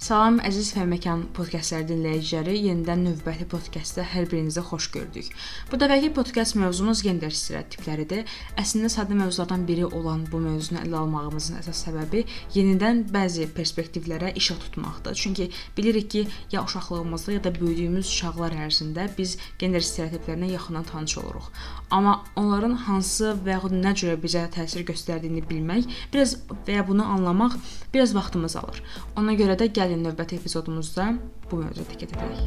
Salam 0.00 0.38
əziz 0.40 0.70
Fəməkan 0.72 1.26
podkastları 1.36 1.84
dinləyiciləri, 1.90 2.54
yenidən 2.64 3.02
növbəti 3.04 3.44
podkastda 3.52 4.00
hər 4.08 4.24
birinizə 4.30 4.62
xoş 4.64 4.86
gördük. 4.94 5.26
Bu 5.68 5.76
dəfəki 5.76 6.08
podkast 6.16 6.54
mövzumuz 6.56 7.02
gender 7.04 7.34
stereotipləridir. 7.36 8.22
Əslində 8.56 8.88
sadə 8.94 9.18
mövzulardan 9.18 9.66
biri 9.68 9.84
olan 9.84 10.22
bu 10.32 10.40
mövzunu 10.40 10.80
ələ 10.86 10.96
almağımızın 11.02 11.58
əsas 11.58 11.82
səbəbi 11.84 12.22
yenidən 12.54 13.02
bəzi 13.12 13.44
perspektivlərə 13.52 14.30
işıq 14.40 14.62
tutmaqdır. 14.62 15.18
Çünki 15.20 15.50
bilirik 15.76 16.08
ki, 16.16 16.24
ya 16.54 16.64
uşaqlığımızda 16.64 17.36
ya 17.36 17.44
da 17.44 17.52
böyüdüyümüz 17.60 18.08
uşaqlar 18.08 18.56
ərzində 18.56 19.04
biz 19.18 19.36
gender 19.60 19.84
stereotiplərinə 19.84 20.48
yaxından 20.54 20.88
tanış 20.94 21.18
oluruq. 21.20 21.52
Amma 21.90 22.22
onların 22.40 22.78
hansı 22.88 23.34
və 23.44 23.58
ya 23.58 23.74
nə 23.76 23.92
cürə 23.92 24.16
bizə 24.24 24.48
təsir 24.56 24.88
göstərdiyini 24.88 25.44
bilmək, 25.44 25.92
biraz 26.14 26.38
və 26.64 26.80
ya 26.80 26.88
bunu 26.88 27.04
anlamaq 27.04 27.60
biraz 27.92 28.14
vaxtımız 28.16 28.56
alır. 28.56 28.82
Ona 29.20 29.36
görə 29.36 29.60
də 29.60 29.68
gəl 29.68 29.89
gəlin 29.90 30.04
növbəti 30.06 30.38
epizodumuzda 30.38 31.06
bu 31.50 31.58
mövzuya 31.64 31.86
diqqət 31.90 32.14
edək. 32.14 32.42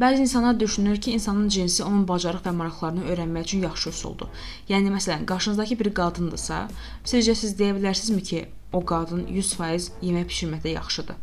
Bəzi 0.00 0.24
insanlar 0.26 0.58
düşünür 0.58 0.96
ki, 1.00 1.12
insanın 1.14 1.48
cinsi 1.48 1.84
onun 1.84 2.02
bacarıq 2.08 2.42
və 2.42 2.52
maraqlarını 2.58 3.04
öyrənmək 3.12 3.46
üçün 3.46 3.62
yaxşı 3.62 3.90
üsuldur. 3.94 4.28
Yəni 4.68 4.90
məsələn, 4.90 5.22
qarşınızdakı 5.30 5.78
bir 5.78 5.92
qadındırsa, 5.94 6.64
sizcə 7.06 7.34
siz 7.38 7.54
deyə 7.60 7.76
bilərsinizmi 7.76 8.22
ki, 8.30 8.40
o 8.74 8.80
qadın 8.82 9.28
100% 9.30 10.02
yemək 10.02 10.26
bişirməkdə 10.32 10.72
yaxşıdır? 10.74 11.20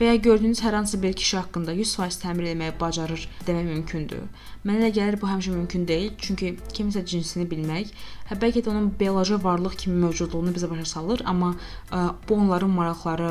Və 0.00 0.08
ya 0.08 0.16
gördüyünüz 0.26 0.62
hər 0.62 0.74
hansı 0.74 0.98
bir 1.02 1.12
kişi 1.20 1.36
haqqında 1.36 1.74
100% 1.78 2.18
təmir 2.24 2.48
etməyi 2.52 2.74
bacarır 2.80 3.28
demək 3.46 3.68
mümkündür. 3.68 4.24
Mənə 4.66 4.82
elə 4.82 4.90
gəlir 4.96 5.18
bu 5.22 5.30
həmişə 5.30 5.54
mümkün 5.54 5.86
deyil, 5.86 6.10
çünki 6.18 6.56
kimsə 6.74 7.04
cinsini 7.06 7.46
bilmək, 7.50 7.94
hə 8.32 8.40
bəlkə 8.42 8.64
də 8.66 8.72
onun 8.74 8.90
bioloji 8.98 9.38
varlıq 9.44 9.78
kimi 9.84 10.02
mövcudluğunu 10.06 10.56
bizə 10.58 10.70
başa 10.70 10.88
salır, 10.96 11.22
amma 11.24 11.54
ə, 11.54 12.02
bu 12.28 12.34
onların 12.34 12.74
maraqları, 12.80 13.30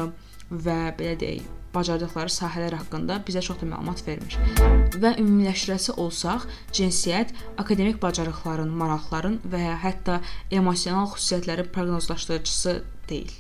və 0.52 0.80
belə 1.00 1.16
deyək, 1.22 1.48
bacardıqları 1.76 2.34
sahələr 2.34 2.78
haqqında 2.80 3.20
bizə 3.28 3.44
çox 3.46 3.60
da 3.62 3.70
məlumat 3.70 4.04
vermir. 4.08 4.38
Və 4.98 5.14
ümumiləşdirəsi 5.22 5.98
olsaq, 6.04 6.48
cinsiyyət 6.78 7.34
akademik 7.62 8.00
bacarıqların, 8.04 8.72
maraqların 8.82 9.42
və 9.52 9.66
ya 9.66 9.76
hətta 9.84 10.22
emosional 10.62 11.12
xüsusiyyətləri 11.14 11.68
proqnozlaşdırıcısı 11.76 12.80
deyil. 13.10 13.36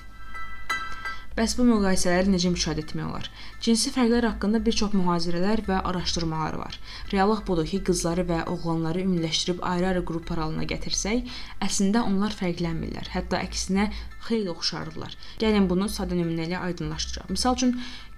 Bəs 1.38 1.54
bu 1.54 1.68
müqayisələri 1.68 2.32
necə 2.34 2.50
müşahidə 2.50 2.82
etmək 2.82 3.06
olar? 3.06 3.28
Cinsi 3.62 3.92
fərqlər 3.94 4.26
haqqında 4.26 4.58
bir 4.66 4.74
çox 4.80 4.96
mühazirələr 4.98 5.60
və 5.68 5.76
araşdırmalar 5.86 6.56
var. 6.58 6.78
Reallıq 7.12 7.44
budur 7.46 7.68
ki, 7.70 7.84
qızları 7.86 8.24
və 8.26 8.40
oğlanları 8.50 9.04
ümumiləşdirib 9.04 9.60
ayrı-ayrı 9.72 10.02
qruplar 10.10 10.42
halına 10.42 10.66
gətirsək, 10.72 11.30
əslində 11.68 12.02
onlar 12.10 12.34
fərqlənmirlər. 12.40 13.12
Hətta 13.14 13.44
əksinə 13.46 13.86
xeyli 14.26 14.50
oxşardılar. 14.50 15.14
Gəlin 15.44 15.68
bunu 15.70 15.86
sadə 15.94 16.18
nümunə 16.18 16.48
ilə 16.50 16.64
aydınlaşdıraq. 16.72 17.30
Məsəl 17.36 17.60
üçün 17.60 17.76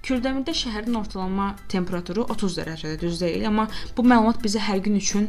Kürdəmirdə 0.07 0.53
şəhərin 0.55 0.95
ortalama 0.95 1.49
temperaturu 1.73 2.23
30 2.37 2.55
dərəcədə 2.61 3.01
düz 3.01 3.19
deyil, 3.19 3.43
amma 3.49 3.65
bu 3.97 4.05
məlumat 4.07 4.39
bizə 4.45 4.63
hər 4.63 4.79
gün 4.85 4.95
üçün 5.01 5.27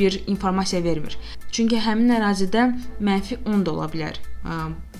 bir 0.00 0.18
informasiya 0.26 0.82
vermir. 0.82 1.14
Çünki 1.54 1.78
həmin 1.86 2.10
ərazidə 2.18 2.66
-10 2.98 3.62
da 3.62 3.76
ola 3.76 3.86
bilər 3.94 4.18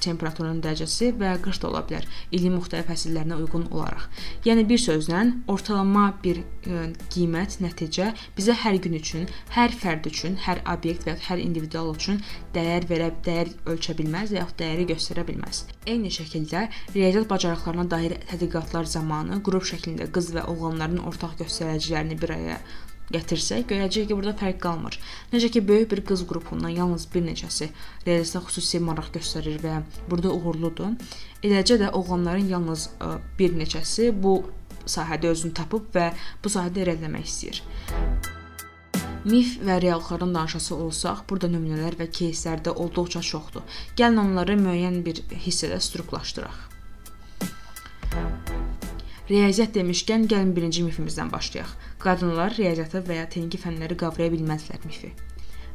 temperaturun 0.02 0.60
dərəcəsi 0.62 1.12
və 1.18 1.34
qış 1.42 1.60
da 1.62 1.68
ola 1.70 1.82
bilər 1.86 2.06
ilin 2.34 2.56
müxtəlif 2.56 2.88
fəsillərinə 2.90 3.38
uyğun 3.42 3.68
olaraq. 3.74 4.08
Yəni 4.46 4.64
bir 4.68 4.80
sözlə 4.82 5.22
ortalama 5.50 6.08
bir 6.22 6.42
qiymət, 7.14 7.58
nəticə 7.64 8.12
bizə 8.36 8.56
hər 8.62 8.78
gün 8.84 8.98
üçün, 8.98 9.28
hər 9.54 9.74
fərd 9.82 10.08
üçün, 10.10 10.36
hər 10.44 10.62
obyekt 10.74 11.06
və 11.08 11.16
hər 11.28 11.42
individual 11.42 11.94
üçün 11.94 12.20
dəyər 12.54 12.88
verə, 12.90 13.10
dəyər 13.26 13.54
ölçə 13.72 13.96
bilməz 13.98 14.34
və 14.34 14.42
ya 14.42 14.48
dəyəri 14.58 14.88
göstərə 14.92 15.26
bilməz. 15.28 15.64
Eyni 15.86 16.12
şəkildə 16.14 16.66
riyaziyyat 16.94 17.30
bacarıqlarına 17.30 17.88
dair 17.90 18.18
tədqiqatlar 18.30 18.90
zamanı 18.90 19.42
qrup 19.46 19.66
şəklində 19.70 20.10
qız 20.12 20.34
və 20.36 20.46
oğlanların 20.52 21.02
ortaq 21.08 21.38
göstəricilərini 21.42 22.20
bir 22.20 22.36
araya 22.36 22.60
gətirsək, 23.13 23.65
görəcəyik 23.69 24.09
ki, 24.09 24.17
burada 24.17 24.33
fərq 24.39 24.59
qalmır. 24.63 24.97
Necə 25.33 25.49
ki, 25.53 25.61
böyük 25.67 25.91
bir 25.91 26.01
qız 26.09 26.25
qrupundan 26.29 26.73
yalnız 26.73 27.07
bir 27.13 27.25
neçəsi 27.27 27.69
realizmə 28.07 28.43
xüsusi 28.47 28.81
maraq 28.83 29.11
göstərir 29.17 29.59
və 29.63 29.81
burada 30.09 30.33
uğurludur. 30.33 30.95
Eləcə 31.43 31.79
də 31.81 31.91
oğlanların 31.91 32.49
yalnız 32.55 32.89
ə, 32.99 33.17
bir 33.39 33.57
neçəsi 33.59 34.11
bu 34.23 34.37
sahədə 34.85 35.31
özünü 35.31 35.53
tapıb 35.59 35.91
və 35.95 36.09
bu 36.43 36.51
sahədə 36.51 36.85
irəliləmək 36.85 37.27
istəyir. 37.27 37.63
Mif 39.23 39.55
və 39.63 39.77
reallıqlardan 39.79 40.33
danışası 40.35 40.75
olsaq, 40.75 41.23
burada 41.29 41.47
nümunələr 41.47 41.95
və 42.01 42.09
кейslər 42.11 42.59
də 42.65 42.73
olduqca 42.75 43.21
çoxdur. 43.23 43.63
Gəlin 43.95 44.19
onları 44.25 44.57
müəyyən 44.59 44.99
bir 45.05 45.23
hissədə 45.45 45.79
strukturlaşdıraq. 45.79 46.57
Riyaziyyat 49.28 49.74
demişkən, 49.76 50.22
gəlin 50.24 50.54
birinci 50.56 50.82
mifimizdən 50.86 51.28
başlayaq. 51.28 51.72
Qadınlar 52.00 52.54
riyaziyyatı 52.56 53.02
və 53.04 53.18
ya 53.18 53.26
texniki 53.28 53.58
fənləri 53.60 53.96
qavraya 54.00 54.32
bilməzlər 54.32 54.86
mifi. 54.88 55.10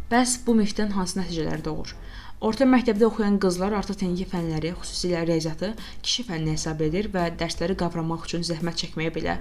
Bəs 0.10 0.40
bu 0.48 0.56
mifdən 0.58 0.96
hansı 0.96 1.20
nəticələr 1.20 1.62
doğur? 1.68 1.92
Orta 2.42 2.66
məktəbdə 2.66 3.06
oxuyan 3.12 3.38
qızlar 3.44 3.76
artıq 3.78 4.00
texniki 4.00 4.26
fənləri, 4.32 4.74
xüsusilə 4.82 5.22
riyaziyyatı 5.30 5.70
kişi 6.02 6.26
fənni 6.32 6.56
hesab 6.58 6.82
edir 6.88 7.12
və 7.14 7.28
dərsləri 7.44 7.78
qavramaq 7.84 8.26
üçün 8.26 8.48
zəhmət 8.50 8.82
çəkməyə 8.82 9.14
belə 9.20 9.38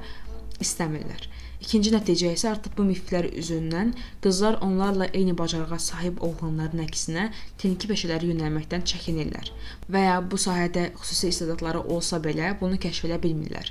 istəmirlər. 0.60 1.28
İkinci 1.62 1.92
nəticə 1.94 2.32
isə 2.34 2.48
artıq 2.50 2.74
bu 2.78 2.84
miflər 2.88 3.28
üzündən 3.38 3.92
qızlar 4.24 4.58
onlarla 4.66 5.06
eyni 5.14 5.34
bacarığa 5.38 5.78
sahib 5.78 6.18
oğlanların 6.26 6.82
əksinə 6.84 7.28
texniki 7.62 7.90
peşələrə 7.92 8.26
yönəlməkdən 8.32 8.82
çəkinirlər 8.92 9.52
və 9.94 10.02
ya 10.08 10.16
bu 10.26 10.40
sahədə 10.44 10.88
xüsusi 10.98 11.30
istedadları 11.30 11.84
olsa 11.96 12.18
belə 12.24 12.56
bunu 12.60 12.80
kəşf 12.82 13.06
edə 13.06 13.20
bilmirlər 13.22 13.70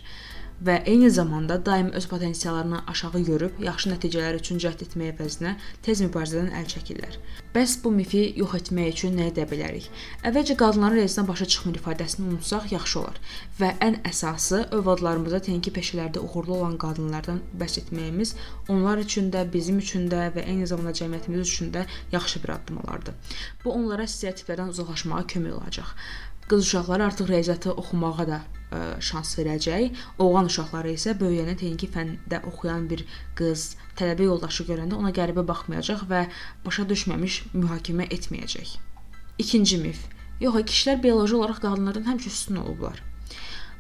və 0.66 0.76
eyni 0.86 1.10
zamanda 1.10 1.58
daim 1.66 1.90
öz 1.98 2.06
potensiallarını 2.06 2.82
aşağı 2.88 3.22
görüb 3.26 3.60
yaxşı 3.66 3.90
nəticələr 3.96 4.38
üçün 4.38 4.60
cəhd 4.62 4.84
etmək 4.86 5.16
əvəzinə 5.16 5.56
tez 5.86 6.04
mübarizədən 6.06 6.52
əl 6.60 6.68
çəkirlər. 6.74 7.18
Bəs 7.56 7.74
bu 7.84 7.92
mifi 7.92 8.22
yox 8.38 8.54
etmək 8.60 8.94
üçün 8.94 9.18
nə 9.18 9.26
edə 9.32 9.48
bilərik? 9.50 9.90
Əvvəlcə 10.28 10.56
qadınların 10.62 11.02
rezindən 11.02 11.28
başa 11.32 11.48
çıxmır 11.54 11.82
ifadəsini 11.82 12.28
unutsaq 12.30 12.70
yaxşı 12.72 13.00
olar 13.02 13.18
və 13.60 13.74
ən 13.88 13.98
əsası 14.12 14.62
övladlarımıza 14.78 15.42
texniki 15.48 15.74
peşələrdə 15.76 16.22
uğurlu 16.22 16.60
olan 16.60 16.78
qadınlardan 16.86 17.42
bəhs 17.60 17.80
etməyimiz 17.82 18.36
onlar 18.70 19.02
üçün 19.02 19.32
də, 19.34 19.44
bizim 19.54 19.82
üçün 19.82 20.08
də 20.14 20.30
və 20.36 20.46
eyni 20.46 20.70
zamanda 20.70 20.94
cəmiyyətimiz 21.02 21.42
üçün 21.48 21.74
də 21.74 21.88
yaxşı 22.12 22.44
bir 22.44 22.56
addım 22.56 22.84
olardı. 22.86 23.18
Bu 23.66 23.74
onlara 23.74 24.08
stereotiplərdən 24.08 24.72
uzaqlaşmağa 24.76 25.26
kömək 25.34 25.58
olacaq. 25.58 25.96
Qız 26.52 26.66
uşaqları 26.68 27.06
artıq 27.06 27.30
riyaziyyatı 27.32 27.72
oxumağa 27.80 28.26
da 28.28 28.40
ə, 28.76 28.80
şans 29.00 29.30
verəcək. 29.40 30.00
Oğlan 30.20 30.50
uşaqları 30.52 30.92
isə 30.98 31.14
böyüyəndə 31.22 31.54
texniki 31.62 31.88
fəndə 31.94 32.42
oxuyan 32.50 32.90
bir 32.92 33.06
qız, 33.40 33.78
tələbə 34.00 34.28
yoldaşı 34.28 34.66
görəndə 34.68 35.00
ona 35.00 35.14
qəribə 35.16 35.46
baxmayacaq 35.48 36.04
və 36.12 36.26
başa 36.66 36.84
düşməmiş 36.90 37.38
mühakimə 37.54 38.10
etməyəcək. 38.18 38.76
İkinci 39.46 39.80
mif. 39.86 40.04
Yox, 40.44 40.60
kişilər 40.74 41.00
bioloji 41.08 41.40
olaraq 41.40 41.64
qadınlardan 41.64 42.12
həmişə 42.12 42.36
üstün 42.36 42.60
olublar. 42.66 43.00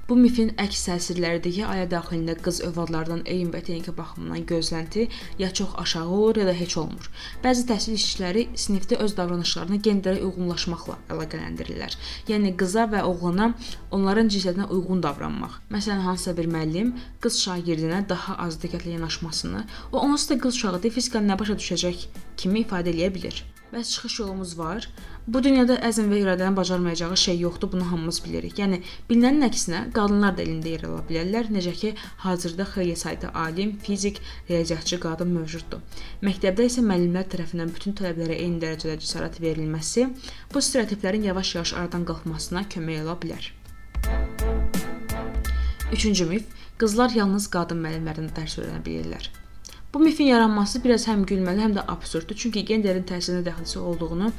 Bu 0.09 0.15
mifin 0.19 0.49
əks 0.59 0.81
təsirləridir 0.87 1.53
ki, 1.55 1.61
ailə 1.63 1.85
daxilində 1.91 2.33
qız 2.45 2.59
övladlardan 2.67 3.21
elm 3.33 3.51
və 3.53 3.61
texnika 3.67 3.93
baxımından 3.97 4.47
gözlənti 4.49 5.05
ya 5.39 5.51
çox 5.59 5.75
aşağı 5.83 6.07
olur, 6.17 6.39
ya 6.41 6.47
da 6.49 6.55
heç 6.57 6.75
olmur. 6.81 7.07
Bəzi 7.43 7.63
təhsil 7.69 7.95
işçiləri 7.99 8.47
sinifdə 8.63 8.99
öz 9.05 9.15
davranışlarını 9.19 9.79
genderə 9.87 10.23
uyğunlaşmaqla 10.25 10.97
əlaqələndirirlər. 11.15 11.95
Yəni 12.31 12.55
qıza 12.59 12.87
və 12.91 13.05
oğlana 13.07 13.53
onların 13.95 14.33
cinsiyyətinə 14.33 14.67
uyğun 14.73 15.05
davranmaq. 15.05 15.61
Məsələn, 15.71 16.03
hansısa 16.09 16.35
bir 16.37 16.51
müəllim 16.51 16.91
qız 17.23 17.39
şagirdinə 17.45 18.03
daha 18.09 18.39
az 18.47 18.59
diqqətlə 18.63 18.97
yanaşmasını, 18.97 19.65
o 19.91 20.03
onsuz 20.09 20.29
da 20.33 20.41
qız 20.43 20.59
uşağıdır, 20.59 20.97
fizikən 20.99 21.29
nə 21.29 21.39
başa 21.39 21.55
düşəcək 21.61 22.07
kimi 22.41 22.65
ifadə 22.65 22.91
eləyə 22.95 23.13
bilər. 23.15 23.43
Bəs 23.71 23.91
çıxış 23.91 24.19
yolumuz 24.19 24.57
var. 24.59 24.85
Bu 25.27 25.39
dünyada 25.43 25.77
əzm 25.87 26.09
və 26.11 26.17
iradənin 26.19 26.57
bacarmayacağı 26.57 27.17
şey 27.17 27.37
yoxdur, 27.39 27.71
bunu 27.71 27.85
hamımız 27.91 28.17
bilirik. 28.25 28.57
Yəni 28.59 28.81
bilinənin 29.09 29.47
əksinə 29.47 29.79
qadınlar 29.95 30.35
da 30.35 30.43
elində 30.43 30.73
yer 30.73 30.83
ala 30.89 30.99
bilərlər. 31.07 31.47
Necə 31.55 31.71
ki, 31.79 31.93
hazırda 32.25 32.65
xeyli 32.73 32.97
sayda 32.99 33.31
alim, 33.45 33.77
fizik, 33.85 34.19
riyaziyyatçı 34.49 34.99
qadın 35.05 35.31
mövcuddur. 35.37 35.79
Məktəbdə 36.27 36.67
isə 36.67 36.83
müəllimlər 36.83 37.31
tərəfindən 37.31 37.71
bütün 37.71 37.95
tələbələrə 37.95 38.41
eyni 38.43 38.59
dərəcədə 38.59 38.99
cəsarət 39.05 39.39
verilməsi 39.45 40.09
bu 40.53 40.67
stereotiplərin 40.67 41.29
yavaş-yavaş 41.31 41.73
aradan 41.79 42.03
qalxmasına 42.11 42.67
kömək 42.75 43.05
ola 43.05 43.15
bilər. 43.23 43.53
Üçüncü 45.95 46.27
mif: 46.27 46.43
qızlar 46.75 47.15
yalnız 47.15 47.47
qadın 47.55 47.79
müəllimlərdən 47.85 48.33
dərs 48.35 48.59
öyrənə 48.59 48.83
bilirlər. 48.83 49.31
Bu 49.93 49.99
mifin 49.99 50.25
yaranması 50.25 50.83
biraz 50.83 51.03
həm 51.07 51.25
gülməli, 51.27 51.59
həm 51.65 51.73
də 51.75 51.83
absurddur. 51.93 52.37
Çünki 52.39 52.63
genderin 52.65 53.03
təsirinə 53.09 53.43
dəxlisi 53.47 53.79
olduğunu 53.79 54.29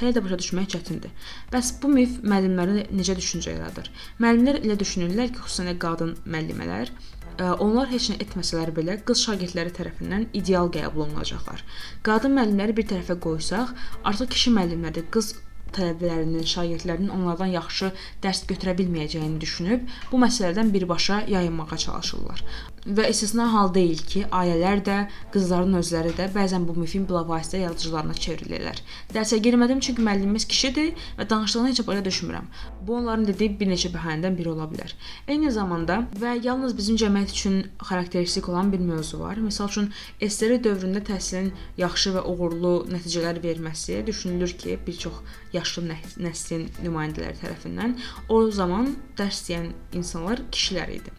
hələ 0.00 0.10
də 0.16 0.22
başa 0.24 0.36
düşmək 0.42 0.66
çətindir. 0.74 1.14
Bəs 1.52 1.70
bu 1.82 1.88
mif 1.94 2.18
müəllimlərdə 2.20 2.84
necə 2.98 3.16
düşüncə 3.16 3.54
yaradır? 3.56 3.88
Müəllimlər 4.20 4.60
elə 4.60 4.76
düşünürlər 4.82 5.32
ki, 5.32 5.40
xüsusən 5.46 5.80
qadın 5.84 6.12
müəllimələr 6.26 6.92
e, 6.92 7.48
onlar 7.64 7.88
heç 7.94 8.10
nə 8.12 8.18
etməsələr 8.26 8.74
belə 8.76 8.98
qız 9.08 9.24
şagirdləri 9.30 9.72
tərəfindən 9.80 10.28
ideal 10.42 10.68
qəbul 10.76 11.06
olunacaqlar. 11.08 11.64
Qadın 12.04 12.36
müəllimləri 12.36 12.76
bir 12.76 12.88
tərəfə 12.92 13.16
qoysaq, 13.24 13.72
artıq 14.12 14.34
kişi 14.36 14.54
müəllimlər 14.60 14.98
də 15.00 15.08
qız 15.16 15.34
tələbələrinin, 15.76 16.44
şagirdlərinin 16.48 17.12
onlardan 17.12 17.52
yaxşı 17.52 17.90
dərs 18.24 18.44
götürə 18.48 18.74
bilməyəcəyini 18.78 19.40
düşünüb 19.42 19.88
bu 20.12 20.20
məsələdən 20.22 20.72
birbaşa 20.74 21.22
yayınmağa 21.28 21.76
çalışırlar. 21.84 22.44
Və 22.86 23.08
istisna 23.10 23.48
hal 23.52 23.72
deyil 23.74 23.98
ki, 24.10 24.22
ailələr 24.32 24.80
də, 24.86 24.96
qızların 25.34 25.78
özləri 25.80 26.12
də 26.16 26.28
bəzən 26.34 26.64
bu 26.68 26.76
mifin 26.78 27.06
bilavasitə 27.08 27.62
yaradıcılarına 27.64 28.14
çevrilirlər. 28.24 28.82
Dərsə 29.14 29.40
girmədim 29.44 29.80
çünki 29.84 30.04
müəllimimiz 30.04 30.46
kişidir 30.48 30.92
və 31.18 31.26
danışdığına 31.30 31.72
heç 31.72 31.82
belə 31.88 32.04
düşmürəm. 32.06 32.46
Bu 32.86 32.96
onların 33.00 33.26
dediyi 33.28 33.50
bir 33.60 33.70
neçə 33.72 33.90
bəhanədən 33.94 34.38
biri 34.38 34.52
ola 34.54 34.68
bilər. 34.70 34.94
Eyni 35.28 35.50
zamanda 35.52 36.04
və 36.22 36.36
yalnız 36.44 36.76
bizim 36.78 36.96
cəmiyyət 37.02 37.34
üçün 37.34 37.58
xarakteristik 37.82 38.48
olan 38.48 38.72
bir 38.72 38.84
mövzu 38.84 39.20
var. 39.20 39.42
Məsəl 39.42 39.72
üçün 39.72 39.90
SSR 40.20 40.56
dövründə 40.64 41.02
təhsilin 41.10 41.50
yaxşı 41.80 42.14
və 42.16 42.24
uğurlu 42.30 42.74
nəticələr 42.94 43.42
verməsi 43.42 44.00
düşünülür 44.06 44.54
ki, 44.62 44.78
bir 44.86 44.98
çox 45.04 45.20
yaşlı 45.52 45.84
nəslin 46.24 46.66
nümayəndələri 46.84 47.40
tərəfindən 47.42 47.96
o 48.28 48.40
zaman 48.52 48.94
dərs 49.18 49.44
deyən 49.48 49.70
insanlar 49.96 50.42
kişilər 50.52 50.92
idi. 50.98 51.12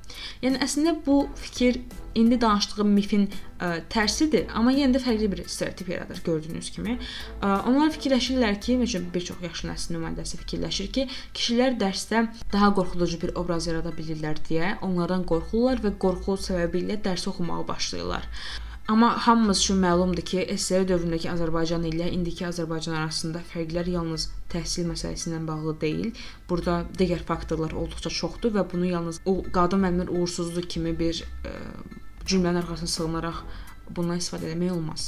Yəni 0.43 0.61
əslində 0.65 0.95
bu 1.05 1.21
fikir 1.49 1.81
indi 2.17 2.39
danışdığım 2.41 2.89
mifin 2.93 3.25
ə, 3.61 3.81
tərsidir, 3.91 4.47
amma 4.55 4.73
yenə 4.73 4.95
də 4.95 5.01
fərqli 5.03 5.29
bir 5.31 5.43
stereotip 5.47 5.91
yaradır 5.93 6.21
gördüyünüz 6.25 6.69
kimi. 6.75 6.95
Ə, 7.39 7.51
onlar 7.69 7.91
fikirləşirlər 7.95 8.57
ki, 8.63 8.77
məsələn 8.81 9.09
bir 9.13 9.25
çox 9.29 9.43
yaşlı 9.45 9.71
nəsil 9.71 9.95
nümayəndəsi 9.95 10.39
fikirləşir 10.43 10.89
ki, 10.95 11.05
kişilər 11.37 11.77
dərsdə 11.81 12.25
daha 12.53 12.71
qorxuducu 12.77 13.21
bir 13.25 13.35
obraz 13.39 13.69
yarada 13.69 13.93
bilirlər 13.95 14.41
deyə 14.49 14.77
onlardan 14.85 15.27
qorxurlar 15.29 15.83
və 15.85 15.93
qorxu 16.01 16.39
səbəbi 16.49 16.85
ilə 16.85 16.99
dərs 17.05 17.27
oxumağa 17.31 17.67
başlayırlar. 17.69 18.27
Amma 18.89 19.27
hamımız 19.27 19.59
üçün 19.59 19.77
məlumdur 19.83 20.25
ki, 20.25 20.39
SSR 20.57 20.87
dövründəki 20.89 21.27
Azərbaycan 21.29 21.83
ilə 21.85 22.07
indiki 22.09 22.47
Azərbaycan 22.47 22.95
arasında 22.97 23.43
fərqlər 23.51 23.91
yalnız 23.93 24.23
təhsil 24.49 24.87
məsələsi 24.89 25.27
ilə 25.29 25.43
bağlı 25.45 25.75
deyil. 25.83 26.23
Burada 26.49 26.79
digər 26.97 27.21
faktorlar 27.27 27.75
olduqca 27.77 28.09
çoxdur 28.09 28.55
və 28.55 28.63
bunu 28.71 28.89
yalnız 28.89 29.19
o 29.29 29.35
qadın 29.57 29.83
müəllimin 29.85 30.09
uğursuzluğu 30.09 30.63
kimi 30.73 30.95
bir 31.01 31.21
ə, 31.21 31.51
e, 31.51 31.53
cümlənin 32.25 32.63
arxasına 32.63 32.93
sığınaraq 32.95 33.43
bundan 33.99 34.23
istifadə 34.23 34.49
etmək 34.55 34.73
olmaz. 34.79 35.05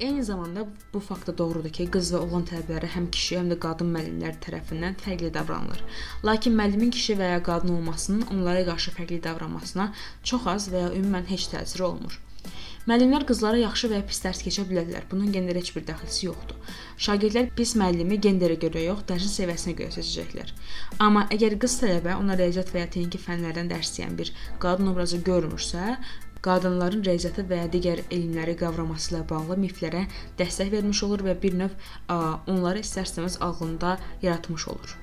Eyni 0.00 0.24
zamanda 0.24 0.66
bu 0.92 1.00
fakt 1.00 1.26
da 1.26 1.38
doğrudur 1.38 1.72
ki, 1.72 1.88
qız 1.96 2.12
və 2.12 2.20
oğlan 2.26 2.44
tələbələri 2.52 2.92
həm 2.98 3.08
kişi, 3.16 3.38
həm 3.40 3.48
də 3.54 3.60
qadın 3.64 3.96
müəllimlər 3.96 4.36
tərəfindən 4.44 5.00
fərqli 5.06 5.32
davranılır. 5.38 5.80
Lakin 6.28 6.60
müəllimin 6.60 6.92
kişi 6.98 7.16
və 7.22 7.32
ya 7.32 7.42
qadın 7.48 7.78
olmasının 7.78 8.28
onlara 8.34 8.68
qarşı 8.68 8.92
fərqli 8.98 9.22
davranmasına 9.24 9.92
çox 10.34 10.52
az 10.56 10.68
və 10.74 10.84
ya 10.84 10.94
ümumən 11.00 11.32
heç 11.32 11.48
təsiri 11.56 11.88
olmur. 11.88 12.20
Müəllimlər 12.84 13.22
qızlara 13.24 13.56
yaxşı 13.62 13.88
və 13.88 13.98
ya 14.02 14.04
pis 14.04 14.18
dərs 14.20 14.42
keçə 14.44 14.66
bilərlər. 14.68 15.06
Bunun 15.08 15.30
genderə 15.32 15.62
heç 15.62 15.70
bir 15.72 15.86
dəxlisi 15.88 16.26
yoxdur. 16.26 16.74
Şagirdlər 17.06 17.48
pis 17.56 17.72
müəllimi 17.80 18.18
genderə 18.26 18.58
görə 18.60 18.82
yox, 18.84 19.06
dərsin 19.08 19.32
səviyyəsinə 19.32 19.72
görə 19.78 19.94
seçəcəklər. 19.96 20.52
Amma 21.06 21.24
əgər 21.32 21.56
qız 21.62 21.78
tələbə 21.80 22.18
ona 22.18 22.36
riyaziyyat 22.36 22.74
və 22.74 22.84
ya 22.84 22.90
texniki 22.92 23.22
fənlərdən 23.24 23.72
dərs 23.72 23.94
deyən 23.96 24.20
bir 24.20 24.34
qadın 24.60 24.92
obrazı 24.92 25.22
görmürsə, 25.24 25.96
qadınların 26.44 27.06
riyaziyyatı 27.08 27.46
və 27.48 27.62
ya 27.62 27.72
digər 27.72 28.04
elmləri 28.10 28.58
qavraması 28.60 29.14
ilə 29.14 29.24
bağlı 29.32 29.56
miflərə 29.64 30.04
dəstək 30.36 30.76
vermiş 30.76 31.06
olur 31.08 31.24
və 31.30 31.38
bir 31.40 31.56
növ 31.62 31.80
onları 32.12 32.84
istərsəmiz 32.84 33.40
ağlında 33.48 33.96
yaratmış 34.28 34.68
olur. 34.76 34.98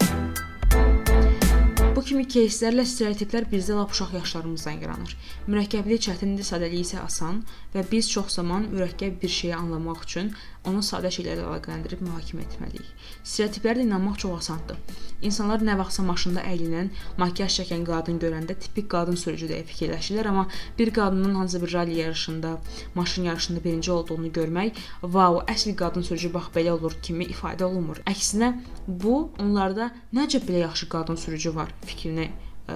Bu 2.01 2.03
kimi 2.05 2.25
кейslərlə 2.25 2.85
stereotiplər 2.89 3.47
bizdə 3.51 3.75
lap 3.77 3.93
uşaq 3.93 4.15
yaşlarımızdan 4.17 4.79
yaranır. 4.85 5.13
Mürəkkəbliyi 5.49 6.01
çətindir, 6.07 6.47
sadəliyi 6.49 6.85
isə 6.87 7.03
asan 7.03 7.43
və 7.75 7.85
biz 7.91 8.09
çox 8.13 8.39
zaman 8.39 8.69
mürəkkəb 8.73 9.19
bir 9.23 9.33
şeyi 9.39 9.55
anlamaq 9.57 10.05
üçün 10.07 10.31
onu 10.70 10.82
sadə 10.86 11.10
şeylərlə 11.14 11.46
əlaqələndirib 11.48 12.04
mühakimə 12.06 12.44
etməliyik. 12.46 12.90
Stereotiplərə 13.24 13.82
inanmaq 13.82 14.20
çox 14.22 14.36
asandır. 14.44 14.78
İnsanlar 15.26 15.64
nə 15.66 15.74
vaxtsa 15.80 16.04
maşında 16.06 16.44
əyilən, 16.50 16.92
makiyaj 17.22 17.56
çəkən 17.60 17.86
qadın 17.88 18.20
görəndə 18.22 18.56
tipik 18.62 18.88
qadın 18.94 19.18
sürücü 19.18 19.50
deyə 19.50 19.66
fikirləşirlər, 19.70 20.30
amma 20.30 20.48
bir 20.78 20.94
qadının 20.94 21.36
hansı 21.36 21.62
bir 21.64 21.74
ralli 21.74 21.98
yarışında, 22.00 22.52
maşın 22.96 23.24
yarışında 23.30 23.64
birinci 23.64 23.92
olduğunu 23.92 24.28
görmək, 24.28 24.72
"Vau, 25.04 25.42
əsl 25.54 25.76
qadın 25.76 26.02
sürücü 26.02 26.34
bax 26.34 26.54
belə 26.56 26.72
olur" 26.72 26.94
kimi 27.02 27.26
ifadə 27.26 27.64
olunmur. 27.64 27.98
Əksinə, 28.06 28.54
bu 28.88 29.32
onlarda 29.40 29.92
"Necə 30.14 30.40
belə 30.48 30.60
yaxşı 30.68 30.90
qadın 30.90 31.16
sürücü 31.16 31.56
var" 31.56 31.74
fikrini 31.86 32.30
ə, 32.68 32.76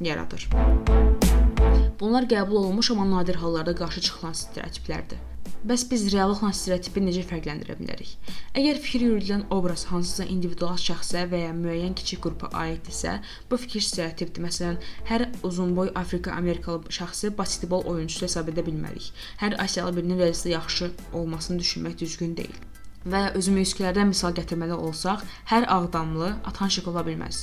yaradır. 0.00 0.48
Bunlar 2.00 2.22
qəbul 2.22 2.56
olunmuş, 2.56 2.90
amma 2.90 3.10
nadir 3.10 3.34
hallarda 3.34 3.74
qarşı 3.74 4.00
çıxılan 4.00 4.32
stereotiplərdir. 4.32 5.27
Bəs 5.66 5.82
biz 5.90 6.04
reallıqla 6.12 6.52
stereotipi 6.54 7.00
necə 7.02 7.24
fərqləndirə 7.26 7.74
bilərik? 7.80 8.12
Əgər 8.60 8.78
fikir 8.84 9.04
yürüdülən 9.08 9.42
obraz 9.56 9.82
hansısa 9.90 10.26
individual 10.30 10.78
şəxsə 10.78 11.24
və 11.32 11.40
ya 11.40 11.56
müəyyən 11.56 11.96
kiçik 11.98 12.22
qrupa 12.26 12.52
aiddirsə, 12.60 13.16
bu 13.50 13.58
fikir 13.64 13.82
stereotipdir. 13.82 14.44
Məsələn, 14.46 14.78
hər 15.10 15.26
uzunboy 15.50 15.90
Afrika 15.98 16.38
Amerikalı 16.38 16.94
şəxsi 17.00 17.34
basketbol 17.42 17.82
oyunçusu 17.90 18.28
hesab 18.28 18.54
edə 18.54 18.62
bilmərik. 18.70 19.10
Hər 19.42 19.58
asiyalı 19.66 19.98
birinin 19.98 20.22
vəzifəsi 20.22 20.54
yaxşı 20.54 20.92
olmasını 21.12 21.58
düşünmək 21.64 21.98
düzgün 22.06 22.38
deyil. 22.38 22.62
Və 23.06 23.20
ya 23.26 23.30
özümü 23.38 23.62
üskülərdən 23.66 24.10
misal 24.10 24.34
gətirməli 24.34 24.74
olsaq, 24.74 25.22
hər 25.52 25.68
ağdamlı 25.70 26.32
atanşik 26.50 26.88
ola 26.90 27.04
bilməz. 27.06 27.38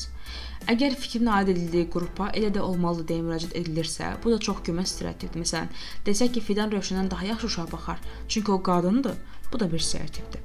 Əgər 0.71 0.95
fikrin 0.99 1.29
aid 1.31 1.51
edildiyi 1.53 1.87
qrupa 1.93 2.27
elə 2.39 2.49
də 2.53 2.61
olmalı 2.65 3.05
deyə 3.07 3.23
müraciət 3.23 3.55
edilirsə, 3.59 4.11
bu 4.23 4.33
da 4.33 4.39
çox 4.47 4.63
güman 4.67 4.87
stereotipdir. 4.89 5.43
Məsələn, 5.45 5.69
desək 6.07 6.35
ki, 6.35 6.45
Fidan 6.47 6.73
Rövşəndən 6.73 7.11
daha 7.11 7.27
yaxşı 7.31 7.51
uşaq 7.51 7.71
baxar, 7.71 7.99
çünki 8.27 8.51
o 8.51 8.61
qadındır. 8.63 9.19
Bu 9.53 9.59
da 9.59 9.71
bir 9.71 9.79
stereotipdir. 9.79 10.41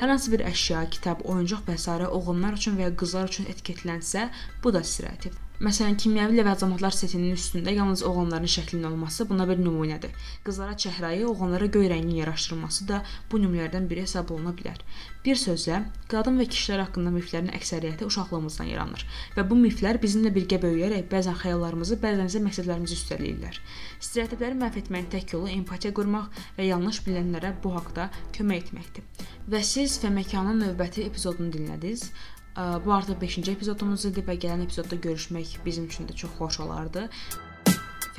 Hər 0.00 0.10
hansı 0.14 0.32
bir 0.32 0.42
əşya, 0.48 0.82
kitab, 0.90 1.22
oyuncaq 1.24 1.62
və 1.68 1.78
s. 1.78 2.00
oğlanlar 2.06 2.58
üçün 2.58 2.76
və 2.80 2.88
ya 2.88 2.96
qızlar 2.96 3.30
üçün 3.30 3.46
etiketlənsə, 3.52 4.28
bu 4.64 4.74
da 4.74 4.84
stereotipdir. 4.84 5.49
Məsələn, 5.60 5.98
kimyəvi 6.00 6.38
ləvazamatlar 6.38 6.94
setinin 6.96 7.34
üstündə 7.36 7.74
yalnız 7.76 8.00
oğlanların 8.08 8.48
şəklinin 8.48 8.86
olması 8.88 9.26
buna 9.28 9.44
bir 9.48 9.58
nümunədir. 9.60 10.14
Qızlara 10.46 10.72
çəhrayı, 10.72 11.26
oğlanlara 11.28 11.66
göy 11.66 11.90
rəngin 11.92 12.16
yaraşdırılması 12.22 12.86
da 12.88 13.02
bu 13.32 13.42
nümunələrdən 13.42 13.90
biri 13.90 14.06
hesab 14.06 14.32
oluna 14.32 14.54
bilər. 14.56 14.80
Bir 15.26 15.36
sözlə, 15.36 15.82
qadın 16.08 16.40
və 16.40 16.46
kişilər 16.48 16.80
haqqında 16.86 17.12
miflərin 17.12 17.52
əksəriyyəti 17.58 18.08
uşaqlığımızdan 18.08 18.72
yaranır 18.72 19.04
və 19.36 19.44
bu 19.52 19.60
miflər 19.66 20.00
bizimlə 20.00 20.32
birgə 20.32 20.62
böyüyərək 20.64 21.12
bəzən 21.12 21.36
xəyallarımızı, 21.44 22.00
bəzən 22.06 22.32
isə 22.32 22.40
məqsədlərimizi 22.48 22.96
üstələyirlər. 22.96 23.60
Stereotipləri 24.00 24.56
məhv 24.64 24.80
etməyin 24.80 25.12
tək 25.12 25.36
yolu 25.36 25.52
empatiya 25.58 25.92
qurmaq 25.92 26.32
və 26.56 26.72
yanlış 26.72 27.04
bilinənlərə 27.04 27.52
bu 27.60 27.76
haqqda 27.76 28.08
kömək 28.32 28.64
etməkdir. 28.64 29.28
Və 29.52 29.60
siz 29.60 30.00
Fəməkanın 30.00 30.64
növbəti 30.64 31.04
epizodunu 31.04 31.52
dinlədiniz. 31.52 32.08
Bu 32.56 32.92
artıq 32.92 33.20
5-ci 33.22 33.52
epizodumuz 33.52 34.04
idi 34.08 34.24
və 34.26 34.34
gələn 34.42 34.64
epizodda 34.64 34.96
görüşmək 35.06 35.56
bizim 35.64 35.86
üçün 35.86 36.08
də 36.10 36.16
çox 36.22 36.34
xoş 36.38 36.60
olardı. 36.66 37.08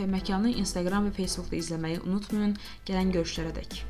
Məkanı 0.02 0.56
Instagram 0.58 1.10
və 1.10 1.14
Facebookda 1.20 1.60
izləməyi 1.60 2.00
unutmayın. 2.02 2.56
Gələn 2.88 3.14
görüşlərə 3.14 3.54
dək. 3.60 3.82